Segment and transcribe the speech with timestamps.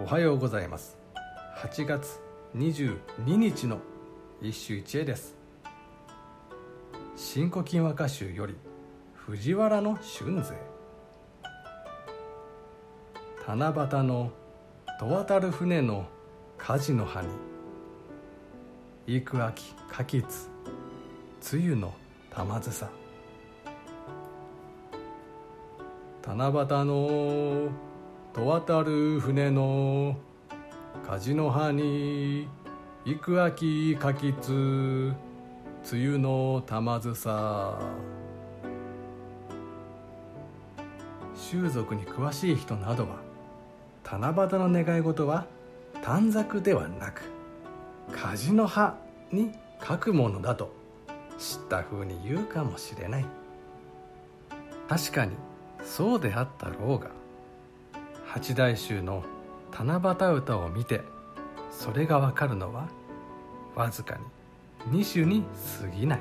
[0.00, 0.96] おはようございます。
[1.60, 2.20] 8月
[2.54, 2.98] 22
[3.36, 3.80] 日の
[4.40, 5.36] 一首一会です。
[7.16, 8.54] 新古今和歌集より
[9.12, 10.54] 藤原の春勢。
[13.44, 14.30] 七夕の
[15.00, 16.06] と渡る船の
[16.58, 17.28] 火の葉に。
[19.08, 20.48] 幾秋果実
[21.52, 21.92] 梅雨の
[22.30, 22.86] 玉梓。
[26.24, 27.87] 七夕の
[28.32, 30.16] と渡る船の
[31.06, 32.48] 梶の葉に
[33.04, 35.14] 幾秋果実梅
[35.92, 37.78] 雨の玉梓。
[41.34, 43.16] 習俗に詳しい人などは
[44.04, 45.46] 七夕の願い事は
[46.02, 47.22] 短冊ではなく
[48.12, 48.96] 梶の葉
[49.32, 50.70] に書くものだと
[51.38, 53.26] 知った風に言うかもしれない。
[54.88, 55.32] 確かに
[55.84, 57.10] そうであったろうが
[58.30, 59.24] 八大衆の
[59.72, 61.00] 七夕歌を見て
[61.70, 62.86] それがわかるのは
[63.74, 64.18] わずか
[64.90, 65.44] に2首に
[65.80, 66.20] 過ぎない。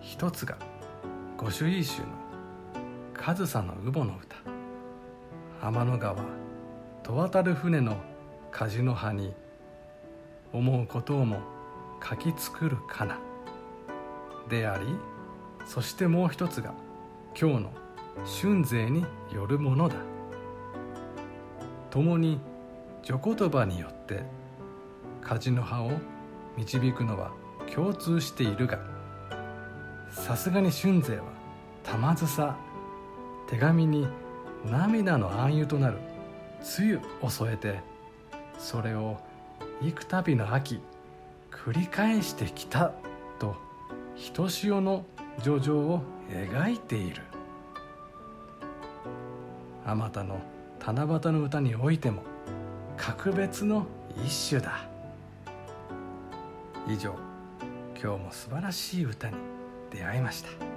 [0.00, 0.58] 一つが
[1.36, 2.08] 御朱印集の
[3.14, 4.36] 上総の乳母の歌。
[5.62, 6.16] 天の川
[7.04, 7.96] と渡る船の
[8.50, 9.34] 梶の葉に
[10.52, 11.38] 思うことをも
[12.02, 13.18] 書き作るかな。
[14.48, 14.86] であり
[15.64, 16.74] そしてもう一つが
[17.40, 17.70] 今日の
[18.42, 20.15] 春勢によるものだ。
[21.96, 22.38] 共に
[23.02, 24.22] 序言葉によって
[25.22, 25.92] 梶の葉を
[26.58, 27.32] 導くのは
[27.74, 28.78] 共通しているが
[30.10, 31.24] さすがに春勢は
[31.84, 32.54] 玉梓
[33.48, 34.06] 手紙に
[34.66, 35.96] 涙の暗喩となる
[36.78, 37.80] 梅雨を添えて
[38.58, 39.16] それを
[39.80, 40.82] 幾度の秋
[41.50, 42.92] 繰り返してきた
[43.38, 43.56] と
[44.16, 45.06] ひとしおの
[45.38, 47.22] 叙情を描いている。
[49.86, 50.40] あまたの
[50.80, 52.22] 七夕の歌においても
[52.96, 53.86] 格別の
[54.24, 54.88] 一種だ。
[56.88, 57.14] 以上
[58.00, 59.36] 今日も素晴らしい歌に
[59.90, 60.75] 出会いました。